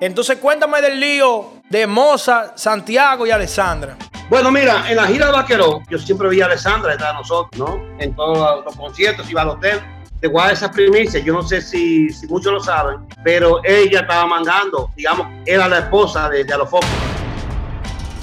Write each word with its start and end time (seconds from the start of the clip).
Entonces 0.00 0.38
cuéntame 0.38 0.82
del 0.82 1.00
lío 1.00 1.52
de 1.70 1.86
Moza, 1.86 2.52
Santiago 2.54 3.26
y 3.26 3.30
Alessandra. 3.30 3.96
Bueno, 4.28 4.50
mira, 4.50 4.90
en 4.90 4.96
la 4.96 5.06
gira 5.06 5.26
de 5.26 5.32
Vaqueró, 5.32 5.80
yo 5.88 5.98
siempre 5.98 6.28
veía 6.28 6.44
a 6.44 6.46
Alessandra 6.48 6.92
detrás 6.92 7.12
de 7.12 7.18
nosotros, 7.18 7.58
¿no? 7.58 7.80
En 7.98 8.14
todos 8.14 8.64
los 8.64 8.76
conciertos, 8.76 9.30
iba 9.30 9.42
al 9.42 9.50
hotel. 9.50 9.80
Te 10.20 10.28
voy 10.28 10.40
a 10.40 10.44
dar 10.46 10.54
esas 10.54 10.70
primicias, 10.70 11.24
yo 11.24 11.32
no 11.32 11.42
sé 11.42 11.62
si, 11.62 12.10
si 12.10 12.26
muchos 12.26 12.52
lo 12.52 12.60
saben, 12.60 13.06
pero 13.22 13.60
ella 13.64 14.00
estaba 14.00 14.26
mangando, 14.26 14.90
digamos, 14.96 15.28
era 15.46 15.68
la 15.68 15.78
esposa 15.78 16.28
de, 16.28 16.44
de. 16.44 16.54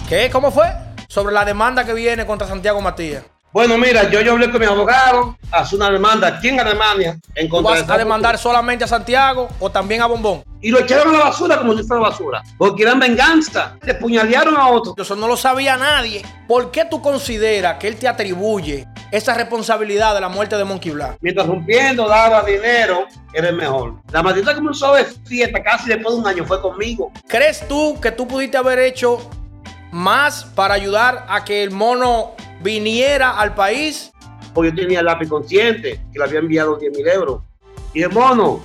¿Qué? 0.09 0.29
¿Cómo 0.31 0.51
fue? 0.51 0.65
Sobre 1.07 1.33
la 1.33 1.45
demanda 1.45 1.85
que 1.85 1.93
viene 1.93 2.25
contra 2.25 2.47
Santiago 2.47 2.81
Matías. 2.81 3.23
Bueno, 3.51 3.77
mira, 3.77 4.09
yo, 4.09 4.21
yo 4.21 4.33
hablé 4.33 4.51
con 4.51 4.59
mi 4.59 4.65
abogado, 4.65 5.37
hace 5.51 5.75
una 5.75 5.89
demanda 5.89 6.27
aquí 6.27 6.49
en 6.49 6.59
Alemania 6.59 7.17
en 7.35 7.47
¿Tú 7.47 7.55
contra 7.55 7.81
vas 7.81 7.89
a 7.89 7.97
demandar 7.97 8.37
solamente 8.37 8.83
a 8.83 8.87
Santiago 8.87 9.47
o 9.59 9.69
también 9.69 10.01
a 10.01 10.07
Bombón? 10.07 10.43
Y 10.63 10.71
lo 10.71 10.79
echaron 10.79 11.13
a 11.13 11.17
la 11.17 11.25
basura 11.25 11.57
como 11.57 11.75
si 11.75 11.83
fuera 11.83 12.03
basura, 12.03 12.41
porque 12.57 12.83
eran 12.83 12.97
venganza, 12.97 13.77
le 13.81 13.95
puñalearon 13.95 14.55
a 14.55 14.69
otro. 14.69 14.95
Eso 14.97 15.13
no 15.13 15.27
lo 15.27 15.35
sabía 15.35 15.75
nadie. 15.75 16.23
¿Por 16.47 16.71
qué 16.71 16.85
tú 16.85 17.01
consideras 17.01 17.77
que 17.77 17.89
él 17.89 17.97
te 17.97 18.07
atribuye 18.07 18.87
esa 19.11 19.33
responsabilidad 19.33 20.15
de 20.15 20.21
la 20.21 20.29
muerte 20.29 20.55
de 20.55 20.63
Monkey 20.63 20.93
Black? 20.93 21.17
Mientras 21.19 21.47
rompiendo 21.47 22.07
daba 22.07 22.43
dinero, 22.43 23.07
era 23.33 23.49
el 23.49 23.57
mejor. 23.57 23.95
La 24.13 24.23
maldita 24.23 24.55
comenzó 24.55 24.93
ver 24.93 25.05
fiesta 25.25 25.61
casi 25.61 25.89
después 25.89 26.15
de 26.15 26.21
un 26.21 26.27
año, 26.27 26.45
fue 26.45 26.61
conmigo. 26.61 27.11
¿Crees 27.27 27.67
tú 27.67 27.99
que 27.99 28.13
tú 28.13 28.25
pudiste 28.25 28.55
haber 28.55 28.79
hecho 28.79 29.19
más 29.91 30.45
para 30.45 30.75
ayudar 30.75 31.25
a 31.27 31.43
que 31.43 31.61
el 31.61 31.71
mono 31.71 32.35
viniera 32.61 33.37
al 33.37 33.53
país? 33.53 34.13
Porque 34.53 34.69
yo 34.69 34.75
tenía 34.77 34.99
el 35.01 35.07
lápiz 35.07 35.27
consciente, 35.27 35.99
que 36.13 36.19
le 36.19 36.23
había 36.23 36.39
enviado 36.39 36.77
10 36.77 36.95
mil 36.95 37.07
euros. 37.09 37.41
Y 37.93 38.01
el 38.01 38.11
mono, 38.11 38.63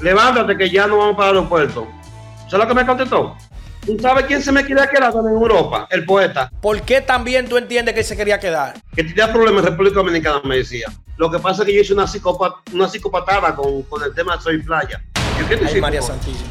levántate 0.00 0.56
que 0.56 0.70
ya 0.70 0.86
no 0.86 0.98
vamos 0.98 1.16
para 1.16 1.30
el 1.30 1.36
aeropuerto. 1.36 1.88
¿Sabes 2.48 2.66
lo 2.66 2.68
que 2.68 2.74
me 2.74 2.86
contestó? 2.86 3.36
¿Tú 3.86 3.96
sabes 4.00 4.26
quién 4.26 4.42
se 4.42 4.52
me 4.52 4.64
quería 4.64 4.86
quedar 4.86 5.12
en 5.14 5.26
Europa? 5.28 5.86
El 5.90 6.04
poeta. 6.04 6.50
¿Por 6.60 6.82
qué 6.82 7.00
también 7.00 7.48
tú 7.48 7.56
entiendes 7.56 7.94
que 7.94 8.04
se 8.04 8.16
quería 8.16 8.38
quedar? 8.38 8.74
Que 8.94 9.04
tenía 9.04 9.32
problemas 9.32 9.64
en 9.64 9.70
República 9.70 9.96
Dominicana, 9.96 10.40
me 10.44 10.56
decía. 10.56 10.88
Lo 11.16 11.30
que 11.30 11.38
pasa 11.38 11.62
es 11.62 11.66
que 11.68 11.74
yo 11.74 11.80
hice 11.80 11.94
una, 11.94 12.04
psicopa- 12.06 12.56
una 12.72 12.86
psicopatada 12.88 13.54
con, 13.54 13.82
con 13.84 14.02
el 14.02 14.14
tema 14.14 14.36
de 14.36 14.42
Soy 14.42 14.62
Playa. 14.62 15.02
¿qué 15.48 15.56
te 15.56 15.66
Ay, 15.66 15.80
María? 15.80 16.02
Santísima. 16.02 16.48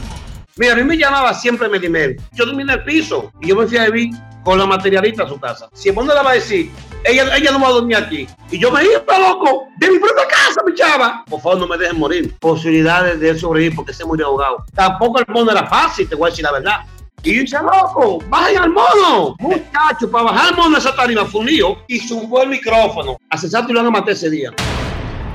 Mira, 0.56 0.74
a 0.74 0.76
mí 0.78 0.84
me 0.84 0.98
llamaba 0.98 1.34
siempre 1.36 1.70
Medimel. 1.70 2.20
Yo 2.34 2.46
dormí 2.46 2.64
en 2.64 2.72
el 2.72 2.84
piso 2.84 3.32
y 3.40 3.50
yo 3.50 3.56
me 3.56 3.68
fui 3.68 3.78
a 3.78 3.86
vivir 3.90 4.16
con 4.48 4.58
la 4.58 4.66
materialista 4.66 5.24
a 5.24 5.28
su 5.28 5.38
casa. 5.38 5.68
Si 5.74 5.92
le 5.92 5.94
va 5.94 6.30
a 6.30 6.34
decir, 6.36 6.72
ella, 7.04 7.36
ella 7.36 7.52
no 7.52 7.60
va 7.60 7.68
a 7.68 7.72
dormir 7.72 7.98
aquí. 7.98 8.26
Y 8.50 8.58
yo 8.58 8.72
me 8.72 8.82
iba, 8.82 9.20
loco, 9.20 9.68
de 9.78 9.92
mi 9.92 10.00
propia 10.00 10.26
casa, 10.26 10.62
mi 10.66 10.74
chava. 10.74 11.26
Por 11.30 11.42
favor, 11.42 11.58
no 11.58 11.68
me 11.68 11.78
dejen 11.78 12.00
morir. 12.00 12.34
Posibilidades 12.40 13.20
de 13.20 13.32
él 13.32 13.38
sobrevivir 13.38 13.76
porque 13.76 13.92
se 13.92 14.06
murió 14.06 14.28
ahogado. 14.28 14.64
Tampoco 14.74 15.20
el 15.20 15.26
mono 15.28 15.52
era 15.52 15.68
fácil, 15.68 16.08
te 16.08 16.16
voy 16.16 16.28
a 16.28 16.30
decir 16.30 16.46
la 16.46 16.54
verdad. 16.54 16.78
Y 17.24 17.36
yo 17.36 17.42
decía, 17.42 17.62
loco, 17.62 18.20
bajen 18.30 18.58
al 18.60 18.70
mono. 18.70 19.36
Muchacho, 19.38 20.10
para 20.10 20.24
bajar 20.24 20.54
al 20.54 20.56
mono 20.56 20.78
esa 20.78 20.96
tarima 20.96 21.26
fue 21.26 21.42
un 21.42 21.48
lío. 21.48 21.78
Y 21.90 22.00
subió 22.00 22.44
el 22.44 22.50
micrófono. 22.50 23.18
A 23.30 23.36
y 23.36 23.74
lo 23.74 23.80
van 23.80 23.88
a 23.88 23.92
matar 23.92 24.12
ese 24.12 24.30
día. 24.30 24.54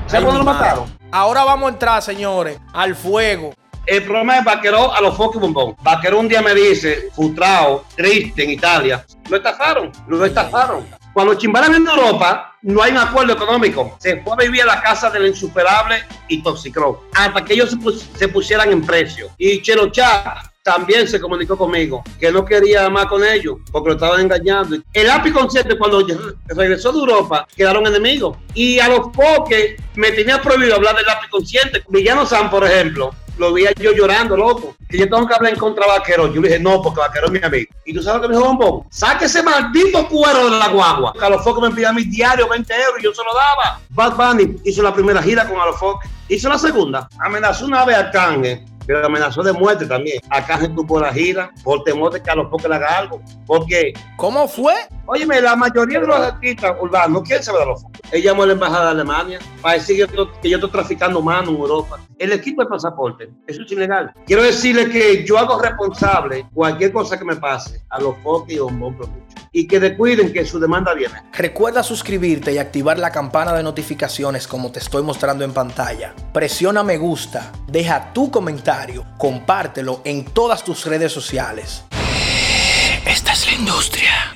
¿Sabes 0.07 0.25
cuándo 0.25 0.39
lo 0.39 0.51
mataron? 0.51 0.85
Ahora 1.11 1.43
vamos 1.43 1.69
a 1.69 1.73
entrar, 1.73 2.01
señores, 2.01 2.59
al 2.73 2.95
fuego. 2.95 3.53
El 3.85 4.03
problema 4.03 4.37
es 4.39 4.45
Vaqueró 4.45 4.93
a 4.93 5.01
los 5.01 5.15
Foki 5.17 5.39
Bombón. 5.39 5.75
Vaqueró 5.81 6.19
un 6.19 6.27
día 6.27 6.41
me 6.41 6.53
dice, 6.55 7.09
frustrado, 7.13 7.85
triste 7.95 8.43
en 8.43 8.51
Italia, 8.51 9.05
lo 9.29 9.37
estafaron, 9.37 9.91
lo 10.07 10.23
estafaron. 10.25 10.85
Cuando 11.13 11.35
chimbaran 11.35 11.75
en 11.75 11.85
Europa, 11.85 12.55
no 12.63 12.81
hay 12.81 12.91
un 12.91 12.97
acuerdo 12.97 13.33
económico. 13.33 13.97
Se 13.99 14.21
fue 14.21 14.33
a 14.33 14.35
vivir 14.37 14.63
a 14.63 14.65
la 14.65 14.81
casa 14.81 15.09
del 15.11 15.27
insuperable 15.27 16.03
y 16.27 16.41
Toxicro. 16.41 17.03
Hasta 17.13 17.45
que 17.45 17.53
ellos 17.53 17.69
se, 17.69 17.75
pus- 17.77 18.07
se 18.17 18.27
pusieran 18.29 18.71
en 18.71 18.81
precio. 18.83 19.29
Y 19.37 19.61
Chelo 19.61 19.91
Chá 19.91 20.41
también 20.63 21.07
se 21.07 21.19
comunicó 21.19 21.55
conmigo, 21.57 22.03
que 22.19 22.31
no 22.31 22.43
quería 22.45 22.89
más 22.89 23.05
con 23.07 23.23
ellos, 23.23 23.57
porque 23.71 23.89
lo 23.89 23.95
estaban 23.95 24.21
engañando. 24.21 24.77
El 24.93 25.09
API 25.11 25.31
Consciente, 25.31 25.77
cuando 25.77 26.07
regresó 26.47 26.91
de 26.93 26.99
Europa, 26.99 27.45
quedaron 27.55 27.85
enemigos. 27.85 28.37
Y 28.55 28.79
a 28.79 28.87
los 28.87 29.13
Foques 29.13 29.75
me 29.95 30.11
tenía 30.13 30.41
prohibido 30.41 30.75
hablar 30.75 30.95
del 30.95 31.07
API 31.09 31.27
Consciente. 31.29 31.83
Villano 31.89 32.25
San, 32.25 32.49
por 32.49 32.63
ejemplo, 32.65 33.13
lo 33.37 33.53
veía 33.53 33.71
yo 33.79 33.91
llorando, 33.91 34.37
loco. 34.37 34.75
Que 34.87 34.97
yo 34.97 35.09
tengo 35.09 35.27
que 35.27 35.33
hablar 35.33 35.53
en 35.53 35.59
contra 35.59 35.85
de 35.85 35.91
Vaquero. 35.91 36.31
Yo 36.31 36.41
le 36.41 36.49
dije, 36.49 36.59
no, 36.59 36.81
porque 36.81 36.99
Vaquero 36.99 37.27
es 37.27 37.31
mi 37.31 37.39
amigo. 37.43 37.71
Y 37.85 37.93
tú 37.93 38.01
sabes 38.01 38.17
lo 38.17 38.21
que 38.21 38.27
me 38.29 38.37
dijo 38.37 38.47
Bombón. 38.47 38.83
Saque 38.89 39.25
ese 39.25 39.41
maldito 39.41 40.07
cuero 40.07 40.49
de 40.49 40.57
la 40.57 40.69
guagua. 40.69 41.13
A 41.19 41.29
los 41.29 41.61
me 41.61 41.71
pedían 41.71 41.95
mis 41.95 42.09
diarios 42.09 42.47
20 42.49 42.73
euros 42.73 42.99
y 42.99 43.03
yo 43.03 43.13
se 43.13 43.23
lo 43.23 43.33
daba. 43.33 43.79
Bad 43.89 44.15
Bunny 44.15 44.57
hizo 44.63 44.83
la 44.83 44.93
primera 44.93 45.21
gira 45.21 45.47
con 45.47 45.59
a 45.59 45.65
los 45.65 45.77
focos. 45.77 46.07
Hizo 46.29 46.49
la 46.49 46.57
segunda. 46.57 47.09
Amenazó 47.19 47.65
una 47.65 47.85
vez 47.85 47.97
a 47.97 48.11
Kanye. 48.11 48.65
Pero 48.85 49.05
amenazó 49.05 49.41
de 49.43 49.53
muerte 49.53 49.85
también. 49.85 50.19
A 50.29 50.45
Kanye 50.45 50.69
tuvo 50.69 50.99
la 50.99 51.13
gira 51.13 51.51
por 51.63 51.83
temor 51.83 52.11
de 52.11 52.21
que 52.21 52.29
a 52.29 52.35
los 52.35 52.47
le 52.67 52.75
haga 52.75 52.97
algo. 52.97 53.21
Porque 53.45 53.93
¿Cómo 54.17 54.47
fue? 54.47 54.73
Óyeme, 55.05 55.41
la 55.41 55.55
mayoría 55.55 55.99
de 55.99 56.07
los 56.07 56.17
artistas 56.17 56.75
urbanos 56.79 57.09
no 57.09 57.23
quieren 57.23 57.43
saber 57.43 57.61
de 57.61 57.67
los 57.67 57.81
focos. 57.81 58.01
Él 58.13 58.21
llamó 58.21 58.43
a 58.43 58.45
la 58.45 58.53
embajada 58.53 58.85
de 58.85 58.91
Alemania 58.91 59.39
para 59.59 59.73
decir 59.79 59.95
que 59.95 60.01
yo, 60.01 60.05
estoy- 60.05 60.29
que 60.39 60.49
yo 60.49 60.57
estoy 60.57 60.69
traficando 60.69 61.19
mano 61.19 61.49
en 61.49 61.57
Europa. 61.57 61.99
El 62.19 62.31
equipo 62.31 62.61
de 62.63 62.69
pasaporte, 62.69 63.29
eso 63.47 63.63
es 63.63 63.71
ilegal. 63.71 64.13
Quiero 64.27 64.43
decirle 64.43 64.87
que 64.87 65.25
yo 65.25 65.39
hago 65.39 65.59
responsable 65.59 66.45
cualquier 66.53 66.93
cosa 66.93 67.17
que 67.17 67.25
me 67.25 67.35
pase 67.37 67.81
a 67.89 67.99
los 67.99 68.15
focos 68.21 68.51
y 68.51 68.59
bombón 68.59 68.95
Production. 68.95 69.23
Y 69.51 69.65
que 69.67 69.79
descuiden 69.79 70.31
que 70.31 70.45
su 70.45 70.59
demanda 70.59 70.93
viene. 70.93 71.15
Recuerda 71.33 71.81
suscribirte 71.81 72.53
y 72.53 72.59
activar 72.59 72.99
la 72.99 73.09
campana 73.11 73.51
de 73.53 73.63
notificaciones 73.63 74.47
como 74.47 74.71
te 74.71 74.77
estoy 74.77 75.01
mostrando 75.01 75.43
en 75.43 75.51
pantalla. 75.51 76.13
Presiona 76.33 76.83
me 76.83 76.97
gusta, 76.99 77.51
deja 77.67 78.13
tu 78.13 78.29
comentario, 78.29 79.05
compártelo 79.17 80.01
en 80.05 80.23
todas 80.25 80.63
tus 80.63 80.85
redes 80.85 81.11
sociales. 81.11 81.83
Esta 83.05 83.33
es 83.33 83.47
la 83.51 83.53
industria. 83.57 84.32